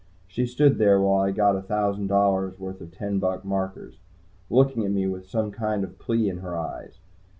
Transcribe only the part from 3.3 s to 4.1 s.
markers,